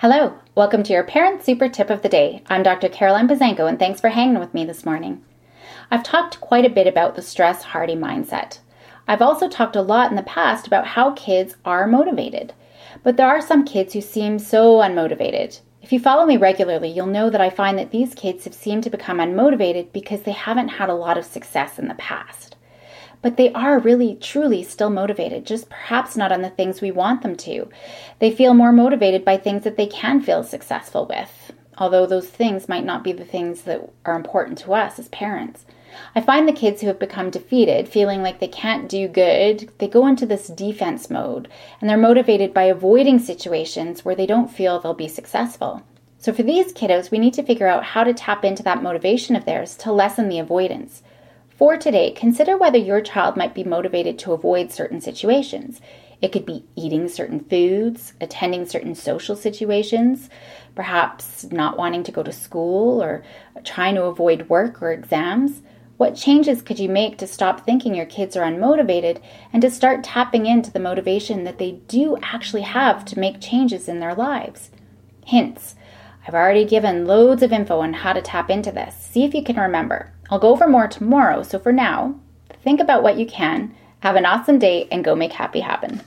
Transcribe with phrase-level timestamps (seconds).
[0.00, 2.42] Hello, welcome to your Parent Super Tip of the Day.
[2.46, 2.88] I'm Dr.
[2.88, 5.22] Caroline Buzanko, and thanks for hanging with me this morning.
[5.90, 8.60] I've talked quite a bit about the stress hardy mindset.
[9.06, 12.54] I've also talked a lot in the past about how kids are motivated,
[13.02, 15.60] but there are some kids who seem so unmotivated.
[15.82, 18.84] If you follow me regularly, you'll know that I find that these kids have seemed
[18.84, 22.56] to become unmotivated because they haven't had a lot of success in the past
[23.22, 27.22] but they are really, truly still motivated, just perhaps not on the things we want
[27.22, 27.68] them to.
[28.18, 32.68] They feel more motivated by things that they can feel successful with, although those things
[32.68, 35.66] might not be the things that are important to us as parents.
[36.14, 39.88] I find the kids who have become defeated, feeling like they can't do good, they
[39.88, 41.48] go into this defense mode
[41.80, 45.82] and they're motivated by avoiding situations where they don't feel they'll be successful.
[46.18, 49.34] So, for these kiddos, we need to figure out how to tap into that motivation
[49.36, 51.02] of theirs to lessen the avoidance.
[51.60, 55.82] For today, consider whether your child might be motivated to avoid certain situations.
[56.22, 60.30] It could be eating certain foods, attending certain social situations,
[60.74, 63.22] perhaps not wanting to go to school or
[63.62, 65.60] trying to avoid work or exams.
[65.98, 69.20] What changes could you make to stop thinking your kids are unmotivated
[69.52, 73.86] and to start tapping into the motivation that they do actually have to make changes
[73.86, 74.70] in their lives?
[75.26, 75.74] Hints.
[76.26, 78.94] I've already given loads of info on how to tap into this.
[78.94, 80.12] See if you can remember.
[80.30, 82.14] I'll go over more tomorrow, so for now,
[82.62, 86.00] think about what you can, have an awesome day, and go make happy happen.